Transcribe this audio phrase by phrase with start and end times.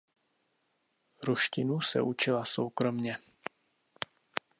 [1.27, 3.17] Ruštinu se učila soukromě.